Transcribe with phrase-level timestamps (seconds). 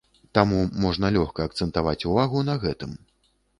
[0.37, 2.99] Таму можна лёгка акцэнтаваць увагу на гэтым.